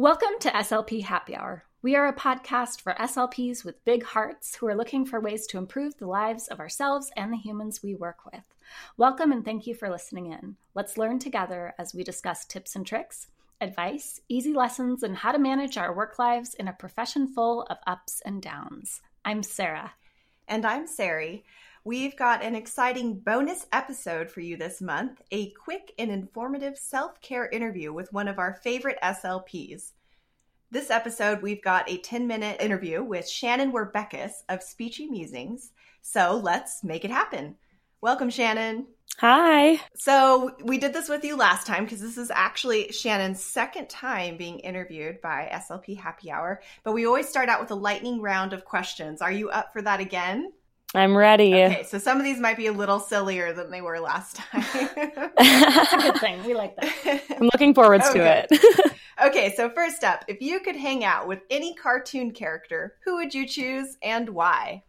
Welcome 0.00 0.38
to 0.40 0.50
SLP 0.50 1.02
Happy 1.02 1.36
Hour. 1.36 1.64
We 1.82 1.94
are 1.94 2.08
a 2.08 2.14
podcast 2.14 2.80
for 2.80 2.94
SLPs 2.94 3.66
with 3.66 3.84
big 3.84 4.02
hearts 4.02 4.54
who 4.54 4.66
are 4.66 4.74
looking 4.74 5.04
for 5.04 5.20
ways 5.20 5.46
to 5.48 5.58
improve 5.58 5.94
the 5.98 6.06
lives 6.06 6.48
of 6.48 6.58
ourselves 6.58 7.12
and 7.18 7.30
the 7.30 7.36
humans 7.36 7.82
we 7.82 7.94
work 7.94 8.24
with. 8.24 8.42
Welcome 8.96 9.30
and 9.30 9.44
thank 9.44 9.66
you 9.66 9.74
for 9.74 9.90
listening 9.90 10.32
in. 10.32 10.56
Let's 10.74 10.96
learn 10.96 11.18
together 11.18 11.74
as 11.78 11.92
we 11.92 12.02
discuss 12.02 12.46
tips 12.46 12.76
and 12.76 12.86
tricks, 12.86 13.26
advice, 13.60 14.22
easy 14.30 14.54
lessons, 14.54 15.02
and 15.02 15.18
how 15.18 15.32
to 15.32 15.38
manage 15.38 15.76
our 15.76 15.94
work 15.94 16.18
lives 16.18 16.54
in 16.54 16.66
a 16.66 16.72
profession 16.72 17.28
full 17.28 17.64
of 17.64 17.76
ups 17.86 18.22
and 18.24 18.40
downs. 18.40 19.02
I'm 19.22 19.42
Sarah. 19.42 19.92
And 20.48 20.64
I'm 20.64 20.86
Sari. 20.86 21.44
We've 21.82 22.14
got 22.14 22.42
an 22.42 22.54
exciting 22.54 23.20
bonus 23.20 23.66
episode 23.72 24.30
for 24.30 24.40
you 24.40 24.58
this 24.58 24.82
month 24.82 25.22
a 25.30 25.50
quick 25.52 25.94
and 25.98 26.10
informative 26.10 26.76
self 26.76 27.22
care 27.22 27.48
interview 27.48 27.90
with 27.90 28.12
one 28.12 28.28
of 28.28 28.38
our 28.38 28.52
favorite 28.62 28.98
SLPs. 29.02 29.92
This 30.70 30.90
episode, 30.90 31.40
we've 31.40 31.62
got 31.64 31.88
a 31.90 31.96
10 31.96 32.26
minute 32.26 32.60
interview 32.60 33.02
with 33.02 33.26
Shannon 33.26 33.72
Werbeckes 33.72 34.42
of 34.50 34.60
Speechy 34.60 35.08
Musings. 35.08 35.72
So 36.02 36.38
let's 36.44 36.84
make 36.84 37.06
it 37.06 37.10
happen. 37.10 37.56
Welcome, 38.02 38.28
Shannon. 38.28 38.86
Hi. 39.16 39.80
So 39.94 40.54
we 40.62 40.76
did 40.76 40.92
this 40.92 41.08
with 41.08 41.24
you 41.24 41.34
last 41.34 41.66
time 41.66 41.84
because 41.84 42.02
this 42.02 42.18
is 42.18 42.30
actually 42.30 42.92
Shannon's 42.92 43.42
second 43.42 43.88
time 43.88 44.36
being 44.36 44.58
interviewed 44.58 45.22
by 45.22 45.48
SLP 45.50 45.96
Happy 45.96 46.30
Hour. 46.30 46.60
But 46.84 46.92
we 46.92 47.06
always 47.06 47.28
start 47.28 47.48
out 47.48 47.60
with 47.60 47.70
a 47.70 47.74
lightning 47.74 48.20
round 48.20 48.52
of 48.52 48.66
questions. 48.66 49.22
Are 49.22 49.32
you 49.32 49.48
up 49.48 49.72
for 49.72 49.80
that 49.80 50.00
again? 50.00 50.52
I'm 50.94 51.16
ready. 51.16 51.54
Okay, 51.54 51.84
so 51.84 51.98
some 51.98 52.18
of 52.18 52.24
these 52.24 52.40
might 52.40 52.56
be 52.56 52.66
a 52.66 52.72
little 52.72 52.98
sillier 52.98 53.52
than 53.52 53.70
they 53.70 53.80
were 53.80 54.00
last 54.00 54.36
time. 54.36 54.64
That's 55.38 55.92
a 55.92 55.96
good 56.02 56.18
thing. 56.18 56.44
We 56.44 56.54
like 56.54 56.74
that. 56.76 57.22
I'm 57.30 57.44
looking 57.52 57.74
forward 57.74 58.02
Okay. 58.02 58.18
to 58.48 58.48
it. 58.52 58.92
okay, 59.24 59.54
so 59.54 59.70
first 59.70 60.02
up, 60.02 60.24
if 60.26 60.40
you 60.42 60.58
could 60.60 60.74
hang 60.76 61.04
out 61.04 61.28
with 61.28 61.40
any 61.48 61.74
cartoon 61.74 62.32
character, 62.32 62.96
who 63.04 63.16
would 63.16 63.34
you 63.34 63.46
choose 63.46 63.96
and 64.02 64.30
why? 64.30 64.82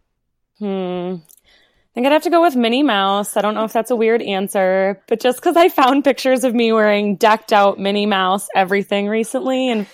hmm. 0.59 1.15
I 1.15 1.93
think 1.93 2.07
I'd 2.07 2.13
have 2.13 2.23
to 2.23 2.29
go 2.29 2.41
with 2.41 2.55
Minnie 2.55 2.83
Mouse. 2.83 3.35
I 3.35 3.41
don't 3.41 3.53
know 3.53 3.65
if 3.65 3.73
that's 3.73 3.91
a 3.91 3.97
weird 3.97 4.21
answer, 4.21 5.03
but 5.09 5.19
just 5.19 5.39
because 5.39 5.57
I 5.57 5.67
found 5.67 6.05
pictures 6.05 6.45
of 6.45 6.55
me 6.55 6.71
wearing 6.71 7.17
decked 7.17 7.51
out 7.51 7.79
Minnie 7.79 8.05
Mouse 8.05 8.47
everything 8.55 9.09
recently 9.09 9.69
and 9.69 9.85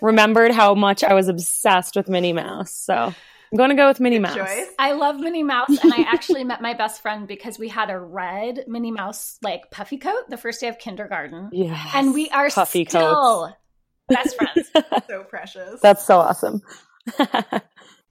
remembered 0.00 0.50
how 0.50 0.74
much 0.74 1.04
I 1.04 1.14
was 1.14 1.28
obsessed 1.28 1.94
with 1.94 2.08
Minnie 2.08 2.32
Mouse. 2.32 2.72
So 2.72 3.14
I'm 3.52 3.56
going 3.58 3.70
to 3.70 3.76
go 3.76 3.86
with 3.88 4.00
Minnie 4.00 4.18
Mouse. 4.18 4.34
Choice. 4.34 4.66
I 4.78 4.92
love 4.92 5.20
Minnie 5.20 5.42
Mouse, 5.42 5.68
and 5.82 5.92
I 5.92 6.02
actually 6.08 6.44
met 6.52 6.60
my 6.60 6.74
best 6.74 7.00
friend 7.02 7.28
because 7.28 7.58
we 7.58 7.68
had 7.68 7.90
a 7.90 7.98
red 7.98 8.64
Minnie 8.66 8.90
Mouse 8.90 9.38
like 9.42 9.70
puffy 9.70 9.98
coat 9.98 10.28
the 10.28 10.36
first 10.36 10.60
day 10.60 10.68
of 10.68 10.78
kindergarten, 10.78 11.50
Yes. 11.52 11.90
and 11.94 12.12
we 12.12 12.28
are 12.30 12.50
Puffy 12.50 12.84
still 12.84 13.54
best 14.08 14.36
friends. 14.36 14.70
So 15.08 15.22
precious. 15.24 15.80
That's 15.80 16.04
so 16.04 16.18
awesome. 16.18 16.62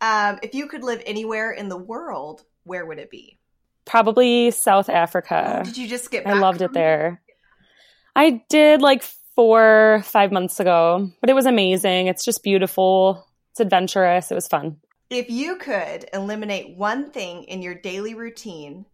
Um, 0.02 0.39
if 0.44 0.53
you 0.53 0.67
could 0.67 0.83
live 0.83 1.02
anywhere 1.05 1.52
in 1.52 1.70
the 1.70 1.77
world, 1.77 2.44
where 2.64 2.86
would 2.86 2.99
it 2.99 3.09
be? 3.09 3.39
Probably 3.86 4.52
South 4.52 4.89
Africa. 4.89 5.61
Did 5.64 5.77
you 5.77 5.88
just 5.88 6.11
get 6.11 6.27
I 6.27 6.33
loved 6.33 6.58
from 6.59 6.66
it 6.66 6.73
there. 6.73 7.22
I 8.16 8.44
did 8.49 8.81
like 8.81 9.03
four, 9.36 10.02
five 10.05 10.31
months 10.31 10.59
ago, 10.59 11.09
but 11.22 11.30
it 11.30 11.33
was 11.33 11.45
amazing. 11.45 12.08
It's 12.08 12.25
just 12.25 12.44
beautiful. 12.44 13.25
It's 13.52 13.61
adventurous. 13.61 14.31
It 14.31 14.36
was 14.36 14.47
fun. 14.47 14.77
If 15.16 15.30
you 15.30 15.55
could 15.55 16.09
eliminate 16.11 16.75
one 16.75 17.09
thing 17.09 17.45
in 17.45 17.61
your 17.61 17.73
daily 17.73 18.16
routine, 18.16 18.85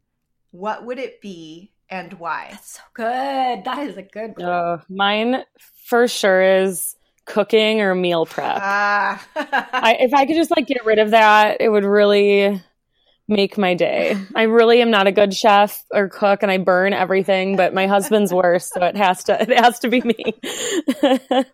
what 0.52 0.86
would 0.86 1.00
it 1.00 1.20
be 1.20 1.72
and 1.90 2.14
why? 2.14 2.50
That's 2.52 2.74
so 2.74 2.82
good. 2.94 3.64
That 3.66 3.80
is 3.90 3.98
a 3.98 4.04
good 4.04 4.38
one. 4.38 4.48
Uh, 4.48 4.82
mine 4.88 5.44
for 5.88 6.08
sure 6.08 6.44
is 6.44 6.96
cooking 7.26 7.82
or 7.82 7.96
meal 7.96 8.28
prep. 8.28 8.60
Ah. 8.62 9.28
I, 9.36 9.98
if 10.00 10.14
I 10.14 10.28
could 10.28 10.36
just 10.36 10.52
like 10.56 10.68
get 10.68 10.86
rid 10.86 11.00
of 11.00 11.10
that, 11.10 11.58
it 11.60 11.70
would 11.70 11.86
really 11.86 12.62
make 13.28 13.58
my 13.58 13.74
day. 13.74 14.16
I 14.36 14.44
really 14.44 14.80
am 14.80 14.92
not 14.92 15.08
a 15.08 15.12
good 15.12 15.34
chef 15.34 15.84
or 15.92 16.08
cook, 16.08 16.44
and 16.44 16.52
I 16.52 16.60
burn 16.60 16.94
everything. 16.94 17.56
But 17.56 17.74
my 17.74 17.88
husband's 17.88 18.32
worse, 18.32 18.70
so 18.72 18.84
it 18.84 18.96
has 18.96 19.24
to 19.24 19.42
it 19.42 19.58
has 19.58 19.80
to 19.80 19.90
be 19.90 20.02
me. 20.02 20.36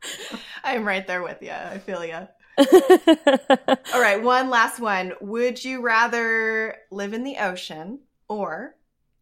I'm 0.66 0.84
right 0.84 1.08
there 1.08 1.24
with 1.24 1.42
you. 1.42 1.52
I 1.52 1.78
feel 1.78 2.04
you. 2.04 2.28
All 3.94 4.02
right, 4.02 4.22
one 4.22 4.50
last 4.50 4.80
one. 4.80 5.14
Would 5.22 5.64
you 5.64 5.82
rather 5.82 6.76
live 6.92 7.14
in 7.14 7.24
the 7.24 7.38
ocean 7.38 8.00
or 8.28 8.76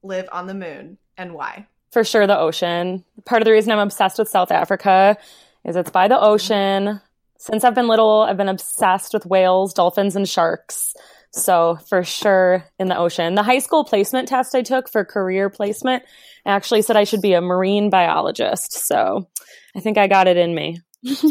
live 0.04 0.28
on 0.32 0.48
the 0.48 0.54
moon 0.54 0.98
and 1.18 1.34
why? 1.34 1.68
for 1.96 2.04
sure 2.04 2.28
the 2.28 2.38
ocean. 2.38 3.06
Part 3.24 3.42
of 3.42 3.46
the 3.46 3.54
reason 3.54 3.72
I'm 3.72 3.80
obsessed 3.80 4.20
with 4.20 4.28
South 4.28 4.52
Africa 4.52 5.16
is 5.64 5.78
it's 5.78 5.90
by 5.90 6.10
the 6.10 6.16
mm-hmm. 6.16 6.26
ocean. 6.26 7.02
Since 7.38 7.64
I've 7.64 7.74
been 7.74 7.88
little, 7.88 8.26
I've 8.28 8.36
been 8.36 8.50
obsessed 8.50 9.14
with 9.14 9.26
whales, 9.26 9.74
dolphins, 9.74 10.18
and 10.18 10.28
sharks. 10.28 10.94
So 11.32 11.78
for 11.88 12.04
sure 12.04 12.66
in 12.78 12.90
the 12.90 12.98
ocean. 12.98 13.36
The 13.36 13.44
high 13.44 13.60
school 13.60 13.86
placement 13.86 14.28
test 14.28 14.54
I 14.54 14.62
took 14.62 14.92
for 14.92 15.06
career 15.06 15.50
placement 15.50 16.04
actually 16.46 16.82
said 16.82 16.98
I 16.98 17.06
should 17.06 17.22
be 17.22 17.32
a 17.32 17.40
marine 17.40 17.90
biologist. 17.90 18.74
So 18.74 19.30
I 19.74 19.80
think 19.80 19.98
I 19.98 20.08
got 20.08 20.28
it 20.28 20.36
in 20.36 20.54
me. 20.54 20.82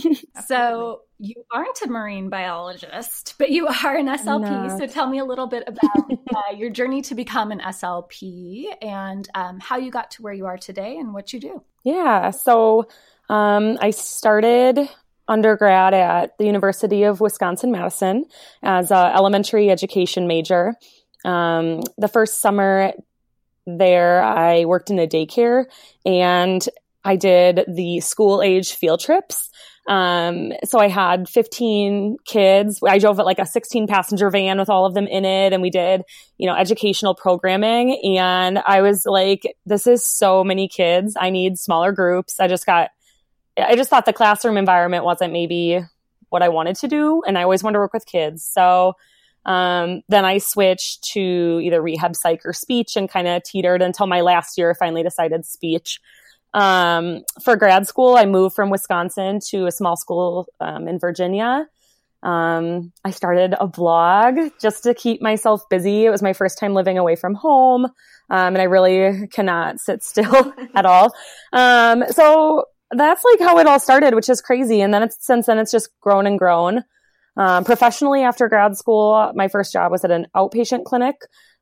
So 0.46 1.02
you 1.18 1.44
aren't 1.50 1.80
a 1.82 1.88
marine 1.88 2.28
biologist, 2.28 3.34
but 3.38 3.50
you 3.50 3.66
are 3.66 3.96
an 3.96 4.06
SLP. 4.06 4.78
So 4.78 4.86
tell 4.86 5.08
me 5.08 5.18
a 5.18 5.24
little 5.24 5.46
bit 5.46 5.64
about 5.66 6.10
uh, 6.34 6.56
your 6.56 6.70
journey 6.70 7.02
to 7.02 7.14
become 7.14 7.52
an 7.52 7.60
SLP 7.60 8.66
and 8.82 9.28
um, 9.34 9.60
how 9.60 9.76
you 9.76 9.90
got 9.90 10.10
to 10.12 10.22
where 10.22 10.32
you 10.32 10.46
are 10.46 10.58
today 10.58 10.96
and 10.96 11.14
what 11.14 11.32
you 11.32 11.40
do. 11.40 11.62
Yeah. 11.84 12.30
So 12.30 12.88
um, 13.28 13.78
I 13.80 13.90
started 13.90 14.88
undergrad 15.28 15.94
at 15.94 16.36
the 16.38 16.44
University 16.44 17.04
of 17.04 17.20
Wisconsin 17.20 17.70
Madison 17.70 18.24
as 18.62 18.90
an 18.90 19.12
elementary 19.14 19.70
education 19.70 20.26
major. 20.26 20.74
Um, 21.24 21.80
the 21.96 22.08
first 22.08 22.40
summer 22.40 22.92
there, 23.66 24.22
I 24.22 24.66
worked 24.66 24.90
in 24.90 24.98
a 24.98 25.06
daycare 25.06 25.64
and 26.04 26.66
I 27.04 27.16
did 27.16 27.64
the 27.68 28.00
school 28.00 28.42
age 28.42 28.74
field 28.74 29.00
trips. 29.00 29.50
Um, 29.86 30.52
so 30.64 30.78
I 30.78 30.88
had 30.88 31.28
15 31.28 32.16
kids. 32.24 32.80
I 32.86 32.98
drove 32.98 33.18
like 33.18 33.38
a 33.38 33.46
16 33.46 33.86
passenger 33.86 34.30
van 34.30 34.58
with 34.58 34.70
all 34.70 34.86
of 34.86 34.94
them 34.94 35.06
in 35.06 35.24
it 35.24 35.52
and 35.52 35.60
we 35.60 35.70
did, 35.70 36.02
you 36.38 36.46
know, 36.46 36.54
educational 36.54 37.14
programming. 37.14 38.00
And 38.18 38.58
I 38.58 38.80
was 38.80 39.04
like, 39.04 39.42
this 39.66 39.86
is 39.86 40.04
so 40.04 40.42
many 40.42 40.68
kids. 40.68 41.16
I 41.20 41.30
need 41.30 41.58
smaller 41.58 41.92
groups. 41.92 42.40
I 42.40 42.48
just 42.48 42.64
got, 42.64 42.90
I 43.58 43.76
just 43.76 43.90
thought 43.90 44.06
the 44.06 44.12
classroom 44.12 44.56
environment 44.56 45.04
wasn't 45.04 45.32
maybe 45.32 45.80
what 46.30 46.42
I 46.42 46.48
wanted 46.48 46.76
to 46.76 46.88
do. 46.88 47.22
And 47.26 47.36
I 47.36 47.42
always 47.42 47.62
wanted 47.62 47.74
to 47.74 47.80
work 47.80 47.92
with 47.92 48.06
kids. 48.06 48.42
So, 48.42 48.94
um, 49.46 50.02
then 50.08 50.24
I 50.24 50.38
switched 50.38 51.04
to 51.12 51.60
either 51.62 51.82
rehab 51.82 52.16
psych 52.16 52.46
or 52.46 52.52
speech 52.52 52.96
and 52.96 53.10
kind 53.10 53.28
of 53.28 53.42
teetered 53.42 53.82
until 53.82 54.06
my 54.06 54.22
last 54.22 54.56
year, 54.56 54.74
finally 54.74 55.02
decided 55.02 55.44
speech. 55.44 56.00
Um, 56.54 57.24
for 57.42 57.56
grad 57.56 57.86
school, 57.86 58.16
I 58.16 58.26
moved 58.26 58.54
from 58.54 58.70
Wisconsin 58.70 59.40
to 59.50 59.66
a 59.66 59.72
small 59.72 59.96
school 59.96 60.46
um, 60.60 60.86
in 60.86 61.00
Virginia. 61.00 61.66
Um, 62.22 62.92
I 63.04 63.10
started 63.10 63.54
a 63.60 63.66
blog 63.66 64.36
just 64.60 64.84
to 64.84 64.94
keep 64.94 65.20
myself 65.20 65.68
busy. 65.68 66.06
It 66.06 66.10
was 66.10 66.22
my 66.22 66.32
first 66.32 66.58
time 66.58 66.72
living 66.72 66.96
away 66.96 67.16
from 67.16 67.34
home, 67.34 67.84
um, 67.84 67.90
and 68.30 68.58
I 68.58 68.64
really 68.64 69.26
cannot 69.28 69.80
sit 69.80 70.02
still 70.02 70.54
at 70.74 70.86
all. 70.86 71.12
Um, 71.52 72.04
so 72.10 72.64
that's 72.92 73.24
like 73.24 73.40
how 73.40 73.58
it 73.58 73.66
all 73.66 73.80
started, 73.80 74.14
which 74.14 74.28
is 74.28 74.40
crazy. 74.40 74.80
And 74.80 74.94
then 74.94 75.10
since 75.10 75.46
then 75.46 75.58
it's 75.58 75.72
just 75.72 75.90
grown 76.00 76.26
and 76.26 76.38
grown. 76.38 76.84
Um, 77.36 77.64
professionally, 77.64 78.22
after 78.22 78.48
grad 78.48 78.76
school, 78.76 79.32
my 79.34 79.48
first 79.48 79.72
job 79.72 79.90
was 79.90 80.04
at 80.04 80.12
an 80.12 80.28
outpatient 80.36 80.84
clinic. 80.84 81.16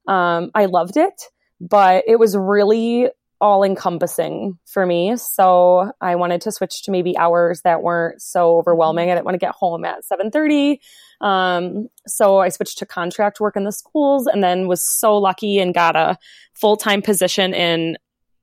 I 0.07 0.67
loved 0.67 0.99
it, 0.99 1.15
but 1.61 2.05
it 2.07 2.19
was 2.19 2.37
really 2.37 3.09
all 3.43 3.65
encompassing 3.65 4.57
for 4.67 4.87
me. 4.87 5.17
So 5.17 5.91
I 6.01 6.15
wanted 6.15 6.43
to 6.43 6.53
switch 6.53 6.85
to 6.85 6.93
maybe 6.93 7.19
hours 7.19 7.63
that 7.63 7.83
weren't 7.83 8.23
so 8.23 8.57
overwhelming. 8.57 9.11
I 9.11 9.15
didn't 9.15 9.25
want 9.25 9.35
to 9.35 9.45
get 9.45 9.51
home 9.51 9.85
at 9.85 10.05
7:30. 10.05 10.79
Um, 11.21 11.89
so 12.07 12.39
I 12.39 12.51
switched 12.51 12.79
to 12.79 12.87
contract 12.87 13.41
work 13.41 13.57
in 13.57 13.65
the 13.65 13.73
schools 13.73 14.29
and 14.29 14.45
then 14.45 14.69
was 14.69 14.81
so 14.81 15.19
lucky 15.19 15.59
and 15.59 15.75
got 15.75 15.97
a 15.97 16.17
full-time 16.55 17.03
position 17.03 17.53
in 17.53 17.99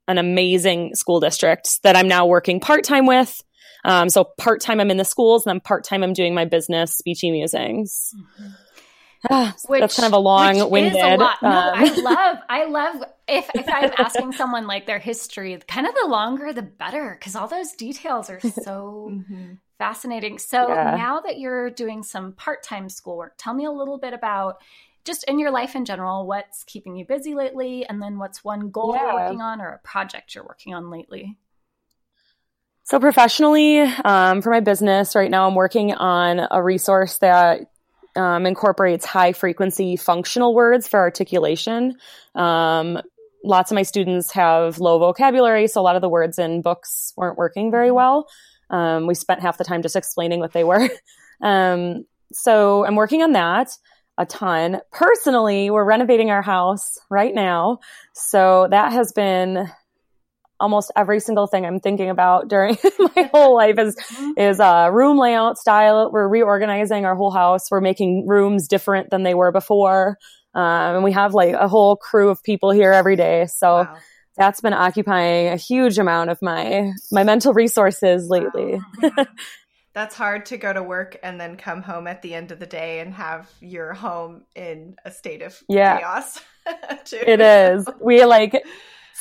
an 0.09 0.17
amazing 0.17 0.95
school 0.95 1.21
district 1.21 1.81
that 1.83 1.95
I'm 1.95 2.07
now 2.09 2.25
working 2.25 2.59
part-time 2.59 3.05
with. 3.05 3.41
Um, 3.85 4.09
so 4.09 4.25
part-time 4.37 4.81
I'm 4.81 4.91
in 4.91 4.97
the 4.97 5.05
schools 5.05 5.45
and 5.45 5.51
then 5.53 5.61
part-time 5.61 6.03
I'm 6.03 6.13
doing 6.13 6.33
my 6.33 6.43
business, 6.43 7.01
Speechy 7.01 7.31
Musings. 7.31 8.13
Ah, 8.41 8.68
Which, 9.67 9.81
That's 9.81 9.95
kind 9.95 10.07
of 10.07 10.13
a 10.13 10.19
long 10.19 10.47
which 10.47 10.55
is 10.55 10.61
a 10.61 10.67
winded. 10.69 11.19
No, 11.41 11.71
I 11.75 11.87
love, 12.01 12.37
I 12.49 12.65
love 12.65 13.03
if, 13.27 13.49
if 13.57 13.67
I'm 13.71 13.91
asking 13.97 14.31
someone 14.33 14.65
like 14.65 14.85
their 14.85 14.99
history, 14.99 15.57
kind 15.67 15.85
of 15.85 15.93
the 16.01 16.07
longer 16.07 16.53
the 16.53 16.61
better, 16.61 17.15
because 17.19 17.35
all 17.35 17.47
those 17.47 17.73
details 17.73 18.29
are 18.29 18.39
so 18.63 19.11
Mhm. 19.11 19.57
fascinating. 19.77 20.39
So 20.39 20.69
Yeah. 20.69 20.95
now 20.95 21.19
that 21.21 21.39
you're 21.39 21.69
doing 21.69 22.03
some 22.03 22.33
part 22.33 22.63
time 22.63 22.89
schoolwork, 22.89 23.33
tell 23.37 23.53
me 23.53 23.65
a 23.65 23.71
little 23.71 23.97
bit 23.97 24.13
about 24.13 24.61
just 25.05 25.23
in 25.25 25.39
your 25.39 25.51
life 25.51 25.75
in 25.75 25.85
general, 25.85 26.25
what's 26.27 26.63
keeping 26.65 26.95
you 26.95 27.05
busy 27.05 27.33
lately, 27.35 27.85
and 27.87 28.01
then 28.01 28.19
what's 28.19 28.43
one 28.43 28.69
goal 28.69 28.95
you're 28.95 29.13
working 29.13 29.41
on 29.41 29.61
or 29.61 29.69
a 29.69 29.79
project 29.79 30.35
you're 30.35 30.43
working 30.45 30.73
on 30.73 30.89
lately. 30.89 31.37
So 32.83 32.99
professionally, 32.99 33.79
um, 33.81 34.41
for 34.41 34.49
my 34.49 34.59
business 34.61 35.15
right 35.15 35.29
now, 35.29 35.47
I'm 35.47 35.55
working 35.55 35.93
on 35.93 36.47
a 36.49 36.61
resource 36.61 37.19
that 37.19 37.71
um, 38.19 38.45
incorporates 38.45 39.05
high 39.05 39.31
frequency 39.31 39.95
functional 39.95 40.53
words 40.53 40.87
for 40.87 40.99
articulation. 40.99 41.95
Um, 42.35 42.99
lots 43.43 43.71
of 43.71 43.75
my 43.75 43.83
students 43.83 44.31
have 44.33 44.79
low 44.79 44.99
vocabulary, 44.99 45.67
so 45.67 45.79
a 45.79 45.83
lot 45.83 45.95
of 45.95 46.01
the 46.01 46.09
words 46.09 46.37
in 46.37 46.61
books 46.61 47.13
weren't 47.15 47.37
working 47.37 47.71
very 47.71 47.91
well. 47.91 48.27
Um, 48.69 49.07
we 49.07 49.15
spent 49.15 49.41
half 49.41 49.57
the 49.57 49.63
time 49.63 49.81
just 49.81 49.95
explaining 49.95 50.39
what 50.39 50.53
they 50.53 50.63
were. 50.63 50.89
Um, 51.41 52.03
so 52.33 52.85
I'm 52.85 52.97
working 52.97 53.21
on 53.23 53.31
that 53.31 53.69
a 54.19 54.25
ton. 54.25 54.81
Personally, 54.91 55.69
we're 55.69 55.85
renovating 55.85 56.29
our 56.29 56.41
house 56.41 56.97
right 57.09 57.33
now. 57.33 57.79
So 58.13 58.67
that 58.69 58.91
has 58.91 59.13
been 59.13 59.71
almost 60.59 60.91
every 60.95 61.19
single 61.19 61.47
thing 61.47 61.65
I'm 61.65 61.79
thinking 61.79 62.09
about 62.09 62.47
during 62.47 62.77
my 63.15 63.29
whole 63.33 63.55
life 63.55 63.77
is 63.79 63.95
mm-hmm. 63.95 64.39
is 64.39 64.59
uh, 64.59 64.89
room 64.91 65.17
layout 65.17 65.57
style. 65.57 66.09
We're 66.11 66.27
reorganizing 66.27 67.05
our 67.05 67.15
whole 67.15 67.31
house. 67.31 67.71
We're 67.71 67.81
making 67.81 68.27
rooms 68.27 68.67
different 68.67 69.09
than 69.09 69.23
they 69.23 69.33
were 69.33 69.51
before, 69.51 70.17
um, 70.53 70.95
and 70.95 71.03
we 71.03 71.11
have 71.11 71.33
like 71.33 71.53
a 71.53 71.67
whole 71.67 71.95
crew 71.95 72.29
of 72.29 72.43
people 72.43 72.71
here 72.71 72.91
every 72.91 73.15
day. 73.15 73.47
So 73.47 73.67
wow. 73.67 73.97
that's 74.37 74.61
been 74.61 74.73
occupying 74.73 75.47
a 75.47 75.57
huge 75.57 75.97
amount 75.97 76.29
of 76.29 76.41
my 76.41 76.91
my 77.11 77.23
mental 77.23 77.53
resources 77.53 78.27
lately. 78.29 78.81
Wow. 79.01 79.25
that's 79.93 80.15
hard 80.15 80.45
to 80.45 80.57
go 80.57 80.71
to 80.71 80.83
work 80.83 81.17
and 81.23 81.41
then 81.41 81.57
come 81.57 81.81
home 81.81 82.07
at 82.07 82.21
the 82.21 82.33
end 82.33 82.51
of 82.51 82.59
the 82.59 82.65
day 82.65 82.99
and 82.99 83.13
have 83.13 83.51
your 83.59 83.93
home 83.93 84.43
in 84.55 84.95
a 85.03 85.11
state 85.11 85.41
of 85.41 85.61
yeah. 85.67 85.99
chaos. 85.99 86.39
it 87.11 87.41
is. 87.41 87.87
We 87.99 88.23
like 88.25 88.63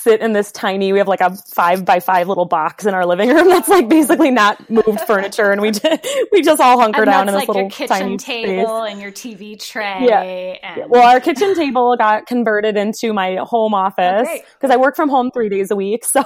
sit 0.03 0.21
in 0.21 0.33
this 0.33 0.53
tiny 0.53 0.93
we 0.93 0.99
have 0.99 1.09
like 1.09 1.21
a 1.21 1.35
five 1.53 1.85
by 1.85 2.01
five 2.01 2.29
little 2.29 2.45
box 2.45 2.87
in 2.87 2.95
our 2.95 3.05
living 3.05 3.29
room 3.29 3.49
that's 3.49 3.69
like 3.69 3.89
basically 3.89 4.31
not 4.31 4.69
moved 4.71 5.01
furniture 5.07 5.51
and 5.51 5.61
we 5.61 5.71
just 5.71 6.07
we 6.33 6.41
just 6.43 6.61
all 6.61 6.81
hunker 6.81 7.05
down 7.05 7.29
in 7.29 7.35
this 7.35 7.35
like 7.35 7.49
little 7.49 7.63
your 7.63 7.71
kitchen 7.71 7.97
tiny 7.97 8.17
table 8.17 8.83
space. 8.83 8.93
and 8.93 9.01
your 9.01 9.13
tv 9.13 9.59
tray 9.61 10.07
yeah. 10.09 10.23
and... 10.23 10.91
well 10.91 11.07
our 11.07 11.21
kitchen 11.21 11.55
table 11.55 11.97
got 11.97 12.27
converted 12.27 12.77
into 12.77 13.13
my 13.13 13.37
home 13.43 13.75
oh, 13.75 13.79
office 13.79 14.29
because 14.55 14.71
oh, 14.71 14.75
i 14.75 14.77
work 14.77 14.95
from 14.95 15.09
home 15.09 15.31
three 15.33 15.49
days 15.49 15.71
a 15.71 15.77
week 15.77 16.05
so 16.05 16.23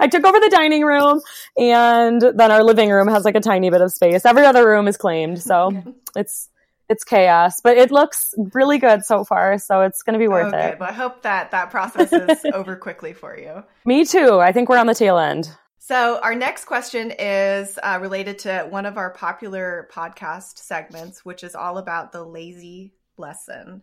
i 0.00 0.06
took 0.06 0.24
over 0.24 0.38
the 0.40 0.50
dining 0.50 0.82
room 0.82 1.20
and 1.58 2.22
then 2.22 2.50
our 2.50 2.62
living 2.62 2.90
room 2.90 3.08
has 3.08 3.24
like 3.24 3.34
a 3.34 3.40
tiny 3.40 3.70
bit 3.70 3.80
of 3.80 3.92
space 3.92 4.24
every 4.24 4.46
other 4.46 4.66
room 4.66 4.88
is 4.88 4.96
claimed 4.96 5.40
so 5.40 5.66
okay. 5.66 5.82
it's 6.16 6.48
it's 6.88 7.04
chaos, 7.04 7.60
but 7.62 7.76
it 7.76 7.90
looks 7.90 8.34
really 8.52 8.78
good 8.78 9.04
so 9.04 9.24
far. 9.24 9.58
So 9.58 9.82
it's 9.82 10.02
going 10.02 10.14
to 10.14 10.18
be 10.18 10.28
worth 10.28 10.52
oh, 10.52 10.58
it. 10.58 10.78
Well, 10.78 10.88
I 10.88 10.92
hope 10.92 11.22
that 11.22 11.50
that 11.52 11.70
process 11.70 12.12
is 12.12 12.44
over 12.54 12.76
quickly 12.76 13.12
for 13.12 13.36
you. 13.38 13.64
Me 13.84 14.04
too. 14.04 14.40
I 14.40 14.52
think 14.52 14.68
we're 14.68 14.78
on 14.78 14.86
the 14.86 14.94
tail 14.94 15.18
end. 15.18 15.50
So 15.78 16.20
our 16.22 16.34
next 16.34 16.66
question 16.66 17.12
is 17.18 17.78
uh, 17.82 17.98
related 18.00 18.38
to 18.40 18.66
one 18.70 18.86
of 18.86 18.96
our 18.96 19.10
popular 19.10 19.88
podcast 19.92 20.58
segments, 20.58 21.24
which 21.24 21.42
is 21.42 21.54
all 21.54 21.78
about 21.78 22.12
the 22.12 22.22
lazy 22.22 22.94
lesson. 23.16 23.82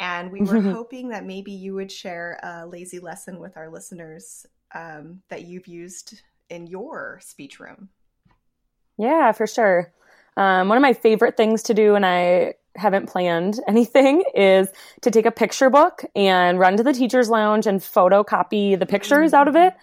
And 0.00 0.32
we 0.32 0.40
were 0.40 0.60
hoping 0.60 1.08
that 1.08 1.24
maybe 1.24 1.52
you 1.52 1.74
would 1.74 1.90
share 1.90 2.38
a 2.42 2.66
lazy 2.66 2.98
lesson 2.98 3.38
with 3.40 3.56
our 3.56 3.68
listeners 3.68 4.46
um, 4.74 5.22
that 5.28 5.44
you've 5.44 5.66
used 5.66 6.22
in 6.50 6.66
your 6.66 7.20
speech 7.22 7.58
room. 7.60 7.88
Yeah, 8.96 9.32
for 9.32 9.46
sure. 9.46 9.92
Um, 10.38 10.68
one 10.68 10.78
of 10.78 10.82
my 10.82 10.92
favorite 10.92 11.36
things 11.36 11.64
to 11.64 11.74
do, 11.74 11.96
and 11.96 12.06
I 12.06 12.54
haven't 12.76 13.08
planned 13.08 13.58
anything, 13.68 14.22
is 14.34 14.68
to 15.02 15.10
take 15.10 15.26
a 15.26 15.32
picture 15.32 15.68
book 15.68 16.04
and 16.14 16.58
run 16.58 16.76
to 16.76 16.84
the 16.84 16.92
teacher's 16.92 17.28
lounge 17.28 17.66
and 17.66 17.80
photocopy 17.80 18.78
the 18.78 18.86
pictures 18.86 19.34
out 19.34 19.48
of 19.48 19.56
it. 19.56 19.74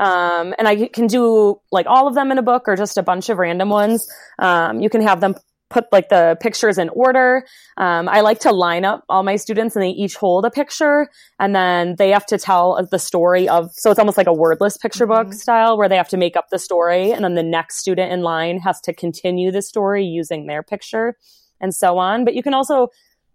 Um, 0.00 0.54
and 0.58 0.66
I 0.66 0.88
can 0.88 1.06
do 1.06 1.60
like 1.70 1.86
all 1.86 2.08
of 2.08 2.14
them 2.14 2.32
in 2.32 2.38
a 2.38 2.42
book 2.42 2.68
or 2.68 2.74
just 2.74 2.98
a 2.98 3.02
bunch 3.02 3.28
of 3.28 3.38
random 3.38 3.68
ones. 3.68 4.08
Um, 4.38 4.80
you 4.80 4.90
can 4.90 5.02
have 5.02 5.20
them 5.20 5.36
put 5.70 5.90
like 5.92 6.08
the 6.08 6.36
pictures 6.40 6.76
in 6.76 6.88
order. 6.90 7.46
Um, 7.76 8.08
I 8.08 8.20
like 8.20 8.40
to 8.40 8.52
line 8.52 8.84
up 8.84 9.04
all 9.08 9.22
my 9.22 9.36
students 9.36 9.76
and 9.76 9.82
they 9.82 9.90
each 9.90 10.16
hold 10.16 10.44
a 10.44 10.50
picture 10.50 11.08
and 11.38 11.54
then 11.54 11.94
they 11.96 12.10
have 12.10 12.26
to 12.26 12.38
tell 12.38 12.86
the 12.90 12.98
story 12.98 13.48
of, 13.48 13.70
so 13.72 13.90
it's 13.90 13.98
almost 13.98 14.18
like 14.18 14.26
a 14.26 14.32
wordless 14.34 14.76
picture 14.76 15.06
book 15.06 15.28
mm-hmm. 15.28 15.36
style 15.36 15.78
where 15.78 15.88
they 15.88 15.96
have 15.96 16.08
to 16.08 16.16
make 16.16 16.36
up 16.36 16.50
the 16.50 16.58
story 16.58 17.12
and 17.12 17.24
then 17.24 17.34
the 17.34 17.42
next 17.42 17.78
student 17.78 18.12
in 18.12 18.22
line 18.22 18.58
has 18.58 18.80
to 18.82 18.92
continue 18.92 19.50
the 19.50 19.62
story 19.62 20.04
using 20.04 20.46
their 20.46 20.62
picture 20.62 21.16
and 21.60 21.74
so 21.74 21.98
on. 21.98 22.24
But 22.24 22.34
you 22.34 22.42
can 22.42 22.52
also 22.52 22.88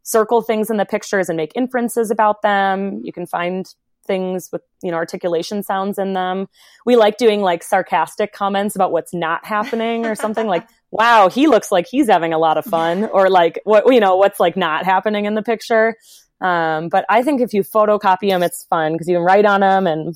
circle 0.03 0.41
things 0.41 0.69
in 0.69 0.77
the 0.77 0.85
pictures 0.85 1.29
and 1.29 1.37
make 1.37 1.51
inferences 1.55 2.11
about 2.11 2.41
them. 2.41 2.99
You 3.03 3.13
can 3.13 3.25
find 3.25 3.65
things 4.05 4.49
with 4.51 4.61
you 4.83 4.91
know 4.91 4.97
articulation 4.97 5.63
sounds 5.63 5.97
in 5.97 6.13
them 6.13 6.47
we 6.85 6.95
like 6.95 7.17
doing 7.17 7.41
like 7.41 7.63
sarcastic 7.63 8.33
comments 8.33 8.75
about 8.75 8.91
what's 8.91 9.13
not 9.13 9.45
happening 9.45 10.05
or 10.05 10.15
something 10.15 10.47
like 10.47 10.67
wow, 10.95 11.27
he 11.27 11.47
looks 11.47 11.71
like 11.71 11.87
he's 11.87 12.07
having 12.07 12.33
a 12.33 12.37
lot 12.37 12.57
of 12.57 12.65
fun, 12.65 13.05
or 13.13 13.29
like 13.29 13.59
what 13.63 13.91
you 13.93 13.99
know 13.99 14.15
what's 14.15 14.39
like 14.39 14.57
not 14.57 14.85
happening 14.85 15.25
in 15.25 15.35
the 15.35 15.43
picture. 15.43 15.95
Um, 16.41 16.89
but 16.89 17.05
I 17.09 17.21
think 17.23 17.41
if 17.41 17.53
you 17.53 17.63
photocopy 17.63 18.29
them, 18.29 18.43
it's 18.43 18.65
fun 18.65 18.93
because 18.93 19.07
you 19.07 19.15
can 19.15 19.23
write 19.23 19.45
on 19.45 19.61
them, 19.61 19.87
and 19.87 20.15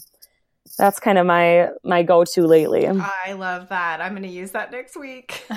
that's 0.80 1.00
kind 1.00 1.18
of 1.18 1.26
my 1.26 1.70
my 1.84 2.04
go 2.04 2.24
to 2.24 2.48
lately. 2.48 2.88
I 2.88 3.34
love 3.34 3.68
that. 3.70 4.00
I'm 4.00 4.14
going 4.14 4.24
to 4.24 4.30
use 4.30 4.52
that 4.52 4.72
next 4.72 4.96
week. 4.96 5.46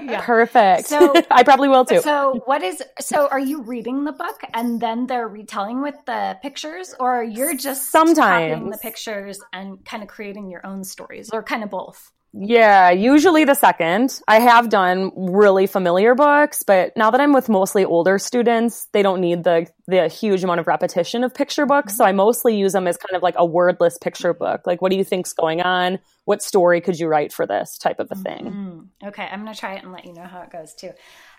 yeah. 0.00 0.20
Perfect. 0.22 0.86
So 0.86 1.12
I 1.30 1.42
probably 1.42 1.68
will 1.68 1.84
too. 1.84 2.00
So 2.00 2.40
what 2.46 2.62
is 2.62 2.80
so? 3.00 3.26
Are 3.28 3.40
you 3.40 3.62
reading 3.62 4.04
the 4.04 4.12
book 4.12 4.40
and 4.54 4.80
then 4.80 5.08
they're 5.08 5.28
retelling 5.28 5.82
with 5.82 5.96
the 6.06 6.38
pictures, 6.40 6.94
or 7.00 7.24
you're 7.24 7.56
just 7.56 7.90
sometimes 7.90 8.70
the 8.70 8.78
pictures 8.78 9.40
and 9.52 9.84
kind 9.84 10.04
of 10.04 10.08
creating 10.08 10.50
your 10.50 10.64
own 10.64 10.84
stories, 10.84 11.30
or 11.32 11.42
kind 11.42 11.64
of 11.64 11.70
both? 11.70 12.12
Yeah, 12.32 12.90
usually 12.90 13.44
the 13.44 13.54
second. 13.54 14.20
I 14.28 14.38
have 14.38 14.68
done 14.68 15.10
really 15.16 15.66
familiar 15.66 16.14
books, 16.14 16.62
but 16.62 16.96
now 16.96 17.10
that 17.10 17.20
I'm 17.20 17.32
with 17.32 17.48
mostly 17.48 17.84
older 17.84 18.18
students, 18.20 18.86
they 18.92 19.02
don't 19.02 19.20
need 19.20 19.42
the 19.42 19.66
the 19.88 20.06
huge 20.06 20.44
amount 20.44 20.60
of 20.60 20.68
repetition 20.68 21.24
of 21.24 21.34
picture 21.34 21.66
books. 21.66 21.96
So 21.96 22.04
I 22.04 22.12
mostly 22.12 22.56
use 22.56 22.72
them 22.72 22.86
as 22.86 22.96
kind 22.96 23.16
of 23.16 23.22
like 23.22 23.34
a 23.36 23.44
wordless 23.44 23.98
picture 23.98 24.32
book. 24.32 24.64
Like, 24.64 24.80
what 24.80 24.92
do 24.92 24.96
you 24.96 25.02
think's 25.02 25.32
going 25.32 25.60
on? 25.60 25.98
What 26.24 26.42
story 26.42 26.80
could 26.80 27.00
you 27.00 27.08
write 27.08 27.32
for 27.32 27.46
this 27.46 27.76
type 27.76 27.98
of 27.98 28.08
a 28.12 28.14
thing? 28.14 28.44
Mm-hmm. 28.44 29.08
Okay, 29.08 29.24
I'm 29.24 29.40
gonna 29.40 29.54
try 29.54 29.74
it 29.74 29.82
and 29.82 29.92
let 29.92 30.04
you 30.04 30.12
know 30.12 30.22
how 30.22 30.42
it 30.42 30.50
goes 30.50 30.72
too. 30.74 30.90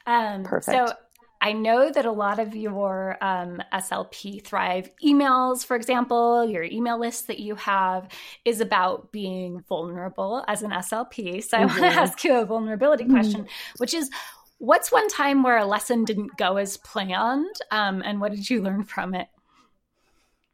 Um, 0.05 0.43
Perfect. 0.43 0.89
So 0.89 0.95
I 1.41 1.53
know 1.53 1.91
that 1.91 2.05
a 2.05 2.11
lot 2.11 2.37
of 2.37 2.55
your 2.55 3.17
um, 3.19 3.61
SLP 3.73 4.43
Thrive 4.43 4.91
emails, 5.03 5.65
for 5.65 5.75
example, 5.75 6.45
your 6.45 6.63
email 6.63 6.99
list 6.99 7.27
that 7.27 7.39
you 7.39 7.55
have 7.55 8.07
is 8.45 8.61
about 8.61 9.11
being 9.11 9.63
vulnerable 9.67 10.45
as 10.47 10.61
an 10.61 10.69
SLP. 10.69 11.43
So 11.43 11.57
mm-hmm. 11.57 11.63
I 11.63 11.65
want 11.65 11.93
to 11.93 11.99
ask 11.99 12.23
you 12.23 12.35
a 12.35 12.45
vulnerability 12.45 13.05
mm-hmm. 13.05 13.13
question, 13.13 13.47
which 13.77 13.95
is 13.95 14.11
what's 14.59 14.91
one 14.91 15.07
time 15.07 15.41
where 15.41 15.57
a 15.57 15.65
lesson 15.65 16.05
didn't 16.05 16.37
go 16.37 16.57
as 16.57 16.77
planned? 16.77 17.55
Um, 17.71 18.03
and 18.05 18.21
what 18.21 18.31
did 18.31 18.47
you 18.47 18.61
learn 18.61 18.83
from 18.83 19.15
it? 19.15 19.27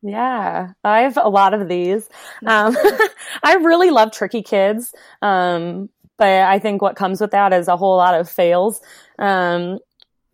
Yeah, 0.02 0.72
I 0.86 1.02
have 1.02 1.18
a 1.18 1.28
lot 1.28 1.54
of 1.54 1.68
these. 1.68 2.08
Um, 2.46 2.78
I 3.44 3.56
really 3.56 3.90
love 3.90 4.14
tricky 4.14 4.42
kids. 4.42 4.94
Um, 5.22 5.90
but 6.18 6.44
I 6.44 6.60
think 6.60 6.82
what 6.82 6.96
comes 6.96 7.20
with 7.20 7.32
that 7.32 7.52
is 7.52 7.68
a 7.68 7.78
whole 7.78 7.98
lot 7.98 8.20
of 8.20 8.30
fails. 8.30 8.82
Um, 9.20 9.80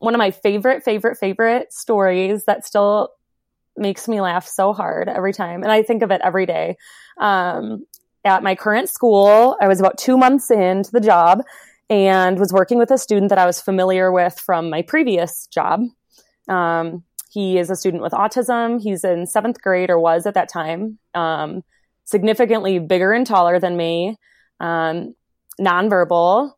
one 0.04 0.14
of 0.14 0.20
my 0.20 0.32
favorite, 0.32 0.84
favorite, 0.84 1.18
favorite 1.18 1.72
stories 1.72 2.44
that 2.44 2.66
still 2.66 3.10
makes 3.78 4.08
me 4.08 4.20
laugh 4.20 4.46
so 4.46 4.74
hard 4.74 5.08
every 5.08 5.32
time. 5.32 5.64
And 5.64 5.72
I 5.72 5.82
think 5.82 6.04
of 6.04 6.12
it 6.12 6.20
every 6.22 6.46
day. 6.46 6.76
Um, 7.18 7.86
at 8.26 8.44
my 8.44 8.56
current 8.56 8.90
school, 8.90 9.56
I 9.62 9.68
was 9.70 9.80
about 9.80 9.98
two 9.98 10.18
months 10.18 10.52
into 10.52 10.92
the 10.92 11.00
job 11.00 11.42
and 11.90 12.38
was 12.38 12.52
working 12.52 12.78
with 12.78 12.92
a 12.92 12.98
student 12.98 13.30
that 13.30 13.38
I 13.38 13.46
was 13.46 13.62
familiar 13.62 14.12
with 14.12 14.38
from 14.38 14.70
my 14.70 14.82
previous 14.82 15.48
job. 15.48 15.82
Um, 16.50 17.04
he 17.32 17.58
is 17.58 17.70
a 17.70 17.76
student 17.76 18.04
with 18.04 18.12
autism. 18.12 18.82
He's 18.82 19.06
in 19.06 19.26
seventh 19.26 19.62
grade 19.62 19.90
or 19.90 20.00
was 20.00 20.26
at 20.26 20.34
that 20.34 20.50
time, 20.50 21.00
um, 21.14 21.64
significantly 22.04 22.78
bigger 22.78 23.14
and 23.14 23.26
taller 23.26 23.58
than 23.58 23.78
me, 23.78 24.18
um, 24.60 25.16
nonverbal, 25.62 26.52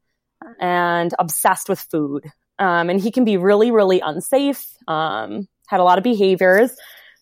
and 0.59 1.13
obsessed 1.19 1.69
with 1.69 1.79
food. 1.79 2.23
Um, 2.57 2.89
and 2.89 3.01
he 3.01 3.11
can 3.11 3.25
be 3.25 3.37
really, 3.37 3.71
really 3.71 3.99
unsafe, 3.99 4.65
um, 4.87 5.47
had 5.67 5.79
a 5.79 5.83
lot 5.83 5.97
of 5.97 6.03
behaviors. 6.03 6.71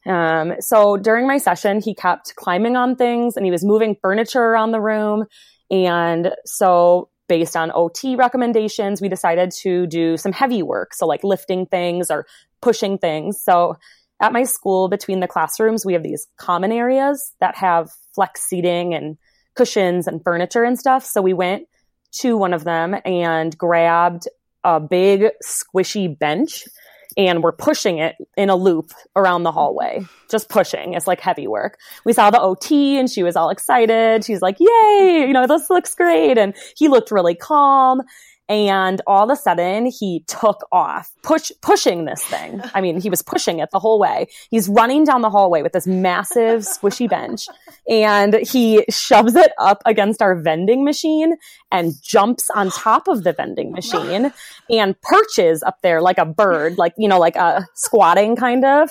Um, 0.05 0.53
so 0.59 0.97
during 0.97 1.27
my 1.27 1.37
session, 1.37 1.81
he 1.81 1.95
kept 1.95 2.35
climbing 2.35 2.75
on 2.75 2.95
things 2.95 3.37
and 3.37 3.45
he 3.45 3.51
was 3.51 3.63
moving 3.63 3.95
furniture 4.01 4.41
around 4.43 4.71
the 4.71 4.81
room. 4.81 5.25
And 5.71 6.33
so 6.45 7.09
based 7.27 7.55
on 7.55 7.71
OT 7.73 8.15
recommendations, 8.15 9.01
we 9.01 9.09
decided 9.09 9.51
to 9.61 9.87
do 9.87 10.17
some 10.17 10.33
heavy 10.33 10.61
work. 10.61 10.93
So 10.93 11.07
like 11.07 11.23
lifting 11.23 11.65
things 11.65 12.11
or 12.11 12.25
pushing 12.61 12.97
things. 12.97 13.41
So 13.41 13.77
at 14.21 14.33
my 14.33 14.43
school, 14.43 14.89
between 14.89 15.19
the 15.19 15.27
classrooms, 15.27 15.85
we 15.85 15.93
have 15.93 16.03
these 16.03 16.27
common 16.37 16.71
areas 16.71 17.33
that 17.39 17.55
have 17.55 17.89
flex 18.13 18.41
seating 18.43 18.93
and 18.93 19.17
cushions 19.55 20.07
and 20.07 20.23
furniture 20.23 20.63
and 20.63 20.77
stuff. 20.77 21.05
So 21.05 21.21
we 21.21 21.33
went 21.33 21.67
to 22.19 22.37
one 22.37 22.53
of 22.53 22.63
them 22.63 22.95
and 23.05 23.57
grabbed 23.57 24.27
a 24.63 24.79
big 24.79 25.29
squishy 25.43 26.17
bench 26.17 26.65
and 27.15 27.43
we're 27.43 27.51
pushing 27.51 28.00
it 28.00 28.15
in 28.36 28.50
a 28.50 28.55
loop 28.55 28.91
around 29.15 29.43
the 29.43 29.51
hallway, 29.51 30.05
just 30.29 30.50
pushing. 30.50 30.93
It's 30.93 31.08
like 31.08 31.22
heavy 31.22 31.48
work. 31.48 31.77
We 32.05 32.13
saw 32.13 32.32
the 32.32 32.41
OT 32.41 32.98
and 32.98 33.10
she 33.10 33.24
was 33.24 33.36
all 33.36 33.50
excited. 33.50 34.25
She's 34.25 34.41
like, 34.41 34.58
yay, 34.60 35.25
you 35.27 35.34
know, 35.34 35.46
this 35.46 35.70
looks 35.70 35.93
great. 35.93 36.38
And 36.38 36.55
he 36.75 36.88
looked 36.88 37.12
really 37.12 37.36
calm. 37.36 38.01
And 38.50 39.01
all 39.07 39.29
of 39.31 39.38
a 39.38 39.39
sudden 39.39 39.85
he 39.85 40.25
took 40.27 40.67
off, 40.71 41.12
push, 41.23 41.51
pushing 41.62 42.05
this 42.05 42.23
thing. 42.23 42.62
I 42.73 42.81
mean, 42.81 43.00
he 43.00 43.09
was 43.09 43.21
pushing 43.21 43.59
it 43.59 43.69
the 43.71 43.79
whole 43.79 44.00
way. 44.00 44.27
He's 44.51 44.67
running 44.67 45.05
down 45.05 45.21
the 45.21 45.29
hallway 45.29 45.62
with 45.62 45.71
this 45.71 45.88
massive 45.88 46.62
squishy 46.62 47.09
bench 47.09 47.47
and 47.89 48.35
he 48.35 48.85
shoves 48.89 49.35
it 49.35 49.51
up 49.57 49.81
against 49.85 50.21
our 50.21 50.35
vending 50.35 50.83
machine 50.83 51.38
and 51.71 51.93
jumps 52.01 52.50
on 52.50 52.69
top 52.69 53.07
of 53.07 53.23
the 53.23 53.33
vending 53.33 53.71
machine 53.71 54.33
and 54.69 55.00
perches 55.01 55.63
up 55.63 55.81
there 55.81 56.01
like 56.01 56.17
a 56.17 56.25
bird, 56.25 56.77
like, 56.77 56.93
you 56.97 57.07
know, 57.07 57.19
like 57.19 57.35
a 57.35 57.65
squatting 57.75 58.35
kind 58.35 58.65
of. 58.65 58.89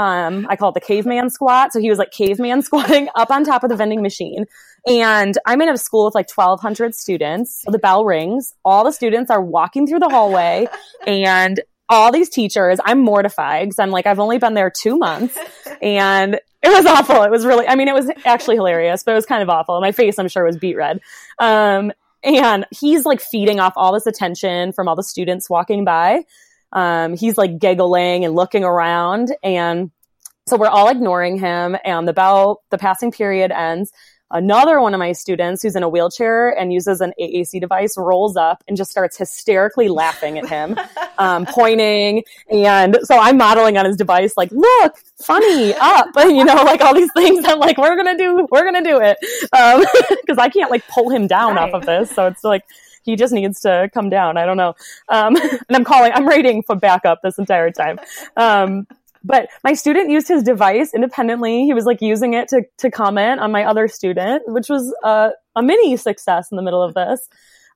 Um, 0.00 0.46
I 0.48 0.56
call 0.56 0.70
it 0.70 0.74
the 0.74 0.80
caveman 0.80 1.28
squat. 1.28 1.74
So 1.74 1.78
he 1.78 1.90
was 1.90 1.98
like 1.98 2.10
caveman 2.10 2.62
squatting 2.62 3.08
up 3.14 3.30
on 3.30 3.44
top 3.44 3.64
of 3.64 3.68
the 3.68 3.76
vending 3.76 4.00
machine. 4.00 4.46
And 4.86 5.36
I'm 5.44 5.60
in 5.60 5.68
a 5.68 5.76
school 5.76 6.06
with 6.06 6.14
like 6.14 6.34
1,200 6.34 6.94
students. 6.94 7.60
So 7.62 7.70
the 7.70 7.78
bell 7.78 8.06
rings. 8.06 8.54
All 8.64 8.82
the 8.82 8.92
students 8.92 9.30
are 9.30 9.42
walking 9.42 9.86
through 9.86 9.98
the 9.98 10.08
hallway 10.08 10.68
and 11.06 11.60
all 11.90 12.12
these 12.12 12.30
teachers, 12.30 12.78
I'm 12.82 13.00
mortified 13.00 13.68
because 13.68 13.78
I'm 13.78 13.90
like, 13.90 14.06
I've 14.06 14.20
only 14.20 14.38
been 14.38 14.54
there 14.54 14.70
two 14.70 14.96
months 14.96 15.36
and 15.82 16.36
it 16.62 16.68
was 16.68 16.86
awful. 16.86 17.22
It 17.22 17.30
was 17.30 17.44
really, 17.44 17.66
I 17.66 17.74
mean, 17.74 17.88
it 17.88 17.94
was 17.94 18.08
actually 18.24 18.56
hilarious, 18.56 19.02
but 19.02 19.12
it 19.12 19.16
was 19.16 19.26
kind 19.26 19.42
of 19.42 19.50
awful. 19.50 19.78
My 19.82 19.92
face, 19.92 20.18
I'm 20.18 20.28
sure, 20.28 20.44
was 20.44 20.56
beet 20.56 20.76
red. 20.76 21.00
Um, 21.38 21.92
and 22.22 22.64
he's 22.70 23.04
like 23.04 23.20
feeding 23.20 23.60
off 23.60 23.74
all 23.76 23.92
this 23.92 24.06
attention 24.06 24.72
from 24.72 24.88
all 24.88 24.96
the 24.96 25.02
students 25.02 25.50
walking 25.50 25.84
by. 25.84 26.24
Um, 26.72 27.16
he's 27.16 27.36
like 27.36 27.58
giggling 27.58 28.24
and 28.24 28.34
looking 28.34 28.64
around. 28.64 29.34
And 29.42 29.90
so 30.46 30.56
we're 30.56 30.68
all 30.68 30.88
ignoring 30.88 31.38
him. 31.38 31.76
And 31.84 32.06
the 32.06 32.12
bell, 32.12 32.62
the 32.70 32.78
passing 32.78 33.12
period 33.12 33.50
ends. 33.50 33.92
Another 34.32 34.80
one 34.80 34.94
of 34.94 34.98
my 35.00 35.10
students 35.10 35.60
who's 35.60 35.74
in 35.74 35.82
a 35.82 35.88
wheelchair 35.88 36.50
and 36.50 36.72
uses 36.72 37.00
an 37.00 37.12
AAC 37.20 37.60
device 37.60 37.94
rolls 37.98 38.36
up 38.36 38.62
and 38.68 38.76
just 38.76 38.92
starts 38.92 39.18
hysterically 39.18 39.88
laughing 39.88 40.38
at 40.38 40.48
him, 40.48 40.78
um, 41.18 41.46
pointing. 41.46 42.22
And 42.48 42.96
so 43.02 43.18
I'm 43.18 43.36
modeling 43.36 43.76
on 43.76 43.86
his 43.86 43.96
device, 43.96 44.34
like, 44.36 44.52
look, 44.52 44.94
funny, 45.20 45.74
up, 45.74 46.10
you 46.16 46.44
know, 46.44 46.62
like 46.62 46.80
all 46.80 46.94
these 46.94 47.12
things. 47.12 47.44
I'm 47.44 47.58
like, 47.58 47.76
we're 47.76 47.96
going 47.96 48.16
to 48.16 48.22
do, 48.22 48.46
we're 48.52 48.70
going 48.70 48.84
to 48.84 48.88
do 48.88 49.00
it. 49.00 49.18
Um, 49.52 49.84
cause 50.28 50.38
I 50.38 50.48
can't 50.48 50.70
like 50.70 50.86
pull 50.86 51.10
him 51.10 51.26
down 51.26 51.56
right. 51.56 51.68
off 51.68 51.74
of 51.74 51.84
this. 51.84 52.12
So 52.12 52.28
it's 52.28 52.44
like, 52.44 52.64
he 53.10 53.16
just 53.16 53.32
needs 53.32 53.60
to 53.60 53.90
come 53.92 54.08
down. 54.08 54.36
I 54.36 54.46
don't 54.46 54.56
know. 54.56 54.74
Um, 55.08 55.36
and 55.68 55.76
I'm 55.76 55.84
calling, 55.84 56.12
I'm 56.12 56.26
rating 56.26 56.62
for 56.62 56.76
backup 56.76 57.20
this 57.22 57.38
entire 57.38 57.70
time. 57.70 57.98
Um, 58.36 58.86
but 59.22 59.48
my 59.62 59.74
student 59.74 60.10
used 60.10 60.28
his 60.28 60.42
device 60.42 60.94
independently. 60.94 61.64
He 61.64 61.74
was 61.74 61.84
like 61.84 62.00
using 62.00 62.34
it 62.34 62.48
to, 62.48 62.62
to 62.78 62.90
comment 62.90 63.40
on 63.40 63.52
my 63.52 63.64
other 63.64 63.86
student, 63.86 64.42
which 64.46 64.68
was 64.68 64.94
a, 65.04 65.32
a 65.56 65.62
mini 65.62 65.96
success 65.96 66.50
in 66.50 66.56
the 66.56 66.62
middle 66.62 66.82
of 66.82 66.94
this. 66.94 67.28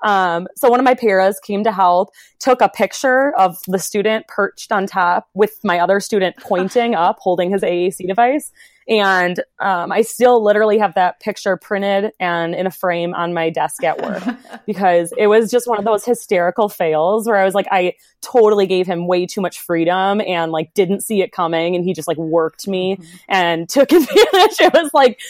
Um, 0.03 0.49
so 0.57 0.71
one 0.71 0.81
of 0.81 0.85
my 0.85 0.95
paras 0.95 1.41
came 1.41 1.65
to 1.65 1.73
help, 1.73 2.11
took 2.39 2.61
a 2.61 2.69
picture 2.69 3.35
of 3.37 3.57
the 3.67 3.79
student 3.79 4.27
perched 4.29 4.71
on 4.71 4.87
top 4.87 5.29
with 5.35 5.59
my 5.65 5.79
other 5.79 5.99
student 6.01 6.37
pointing 6.37 6.95
up, 6.95 7.19
holding 7.21 7.51
his 7.51 7.63
AAC 7.63 8.07
device. 8.07 8.53
And 8.89 9.41
um, 9.59 9.93
I 9.93 10.03
still 10.03 10.43
literally 10.43 10.79
have 10.79 10.95
that 10.95 11.21
picture 11.21 11.57
printed 11.57 12.13
and 12.21 12.55
in 12.55 12.67
a 12.67 12.71
frame 12.71 13.15
on 13.15 13.33
my 13.33 13.51
desk 13.51 13.83
at 13.85 14.03
work 14.03 14.23
because 14.67 15.13
it 15.17 15.27
was 15.27 15.51
just 15.51 15.67
one 15.67 15.79
of 15.79 15.85
those 15.85 16.05
hysterical 16.05 16.69
fails 16.69 17.27
where 17.27 17.37
I 17.37 17.45
was 17.45 17.55
like, 17.55 17.67
I 17.71 17.95
totally 18.21 18.67
gave 18.67 18.87
him 18.87 19.07
way 19.07 19.27
too 19.27 19.41
much 19.41 19.61
freedom 19.61 20.21
and 20.21 20.53
like 20.53 20.73
didn't 20.75 21.03
see 21.03 21.23
it 21.23 21.33
coming. 21.33 21.77
And 21.77 21.85
he 21.85 21.93
just 21.93 22.09
like 22.09 22.17
worked 22.17 22.67
me 22.67 22.97
mm-hmm. 22.97 23.17
and 23.29 23.69
took 23.69 23.93
advantage. 23.93 24.61
It 24.61 24.73
was 24.73 24.91
like, 24.93 25.21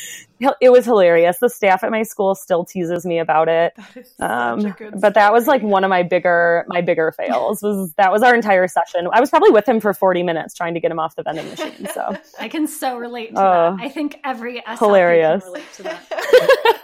it 0.61 0.71
was 0.71 0.85
hilarious. 0.85 1.39
The 1.39 1.49
staff 1.49 1.85
at 1.85 1.91
my 1.91 2.03
school 2.03 2.35
still 2.35 2.65
teases 2.65 3.07
me 3.07 3.19
about 3.19 3.49
it. 3.49 3.73
Um, 4.19 4.75
but 4.99 5.15
that 5.15 5.33
was 5.33 5.47
like 5.47 5.63
one 5.63 5.85
of 5.85 5.91
my 5.91 6.03
bigger, 6.03 6.65
my 6.69 6.81
bigger 6.81 7.13
fails 7.13 7.63
was 7.63 7.93
that 7.95 8.13
was 8.13 8.23
our 8.23 8.35
entire 8.35 8.67
session. 8.69 9.09
I 9.13 9.21
was 9.21 9.31
probably 9.31 9.51
with 9.51 9.69
him 9.69 9.81
for 9.81 9.95
40 9.95 10.23
minutes 10.23 10.55
trying 10.55 10.75
to 10.75 10.81
get 10.81 10.91
him 10.91 10.99
off 10.99 11.17
the 11.17 11.23
vending 11.23 11.49
machine. 11.49 11.89
So 11.93 12.17
I 12.41 12.49
can 12.49 12.67
so 12.67 12.99
relate 12.99 13.35
to 13.35 13.41
uh. 13.45 13.77
I 13.81 13.89
think 13.89 14.21
every 14.25 14.61
SLP 14.61 14.79
hilarious. 14.79 15.45
can 15.45 15.53
relate 15.53 15.73
to 15.75 15.83
that. 15.85 16.81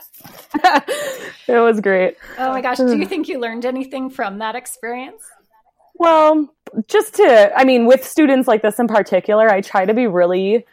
it 1.49 1.59
was 1.59 1.81
great. 1.81 2.17
Oh 2.39 2.51
my 2.51 2.61
gosh. 2.61 2.79
Do 2.79 2.97
you 2.97 3.07
think 3.07 3.29
you 3.29 3.41
learned 3.41 3.65
anything 3.65 4.11
from 4.11 4.39
that 4.39 4.55
experience? 4.55 5.23
Well, 5.95 6.49
just 6.89 7.15
to, 7.17 7.53
I 7.55 7.65
mean, 7.65 7.87
with 7.87 8.05
students 8.07 8.49
like 8.49 8.63
this 8.63 8.79
in 8.79 8.89
particular, 8.89 9.49
I 9.49 9.61
try 9.61 9.85
to 9.85 9.95
be 9.95 10.07
really 10.07 10.65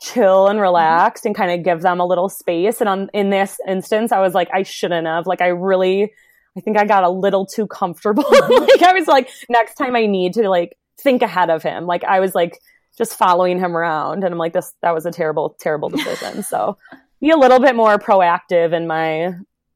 chill 0.00 0.48
and 0.48 0.60
relaxed 0.60 1.24
and 1.24 1.34
kind 1.34 1.52
of 1.52 1.64
give 1.64 1.82
them 1.82 2.00
a 2.00 2.06
little 2.06 2.28
space. 2.28 2.80
And 2.80 2.88
on, 2.88 3.10
in 3.14 3.30
this 3.30 3.58
instance, 3.68 4.10
I 4.10 4.20
was 4.20 4.34
like, 4.34 4.48
I 4.52 4.64
shouldn't 4.64 5.06
have. 5.06 5.26
Like, 5.26 5.40
I 5.40 5.48
really, 5.48 6.12
I 6.56 6.60
think 6.60 6.76
I 6.76 6.84
got 6.84 7.04
a 7.04 7.08
little 7.08 7.46
too 7.46 7.66
comfortable. 7.66 8.24
like, 8.30 8.82
I 8.82 8.92
was 8.92 9.06
like, 9.06 9.30
next 9.48 9.74
time 9.74 9.94
I 9.94 10.06
need 10.06 10.34
to 10.34 10.48
like 10.48 10.76
think 11.00 11.22
ahead 11.22 11.50
of 11.50 11.62
him. 11.62 11.86
Like, 11.86 12.02
I 12.04 12.20
was 12.20 12.34
like, 12.34 12.58
just 12.96 13.16
following 13.16 13.58
him 13.58 13.76
around. 13.76 14.24
And 14.24 14.32
I'm 14.32 14.38
like, 14.38 14.52
this, 14.52 14.72
that 14.82 14.94
was 14.94 15.06
a 15.06 15.10
terrible, 15.10 15.56
terrible 15.60 15.88
decision. 15.88 16.42
so 16.42 16.76
be 17.20 17.30
a 17.30 17.36
little 17.36 17.60
bit 17.60 17.74
more 17.74 17.98
proactive 17.98 18.72
in 18.72 18.86
my, 18.86 19.32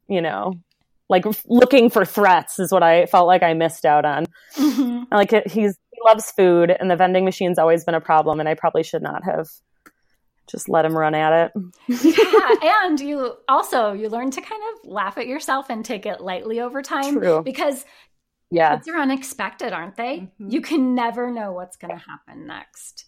you 0.08 0.20
know, 0.20 0.54
like 1.08 1.24
looking 1.46 1.88
for 1.88 2.04
threats 2.04 2.58
is 2.58 2.72
what 2.72 2.82
I 2.82 3.06
felt 3.06 3.26
like 3.26 3.42
I 3.42 3.54
missed 3.54 3.84
out 3.84 4.04
on. 4.04 4.26
Mm-hmm. 4.56 5.14
Like 5.14 5.30
he's, 5.46 5.78
he 5.92 6.00
loves 6.04 6.30
food 6.32 6.70
and 6.70 6.90
the 6.90 6.96
vending 6.96 7.24
machine's 7.24 7.58
always 7.58 7.84
been 7.84 7.94
a 7.94 8.00
problem. 8.00 8.40
And 8.40 8.48
I 8.48 8.54
probably 8.54 8.82
should 8.82 9.02
not 9.02 9.24
have 9.24 9.48
just 10.50 10.68
let 10.68 10.84
him 10.84 10.96
run 10.96 11.14
at 11.14 11.50
it. 11.56 11.62
yeah, 12.62 12.86
and 12.86 13.00
you 13.00 13.34
also 13.48 13.92
you 13.92 14.08
learn 14.08 14.30
to 14.30 14.40
kind 14.40 14.62
of 14.72 14.90
laugh 14.90 15.18
at 15.18 15.26
yourself 15.26 15.70
and 15.70 15.84
take 15.84 16.06
it 16.06 16.20
lightly 16.20 16.60
over 16.60 16.82
time 16.82 17.18
True. 17.18 17.42
because 17.42 17.84
yeah. 18.50 18.76
Kids 18.76 18.88
are 18.88 18.98
unexpected, 18.98 19.72
aren't 19.72 19.96
they? 19.96 20.18
Mm-hmm. 20.18 20.50
You 20.50 20.60
can 20.60 20.94
never 20.94 21.30
know 21.30 21.52
what's 21.52 21.76
going 21.76 21.96
to 21.96 22.02
happen 22.02 22.46
next. 22.46 23.06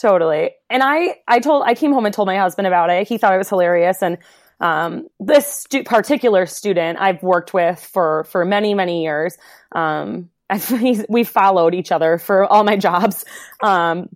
Totally. 0.00 0.50
And 0.68 0.82
I, 0.82 1.16
I 1.28 1.40
told, 1.40 1.64
I 1.66 1.74
came 1.74 1.92
home 1.92 2.06
and 2.06 2.14
told 2.14 2.26
my 2.26 2.38
husband 2.38 2.66
about 2.66 2.90
it. 2.90 3.06
He 3.06 3.18
thought 3.18 3.34
it 3.34 3.38
was 3.38 3.48
hilarious. 3.48 4.02
And, 4.02 4.18
um, 4.60 5.08
this 5.18 5.46
stu- 5.46 5.84
particular 5.84 6.46
student 6.46 6.98
I've 7.00 7.22
worked 7.22 7.54
with 7.54 7.80
for, 7.80 8.24
for 8.24 8.44
many, 8.44 8.74
many 8.74 9.02
years. 9.02 9.36
Um, 9.72 10.30
we 11.08 11.24
followed 11.24 11.74
each 11.74 11.92
other 11.92 12.18
for 12.18 12.44
all 12.44 12.64
my 12.64 12.76
jobs. 12.76 13.24
Um, 13.62 14.08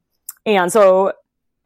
and 0.46 0.72
so 0.72 1.12